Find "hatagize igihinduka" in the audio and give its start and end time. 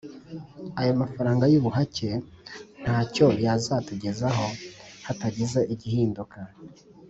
5.05-6.39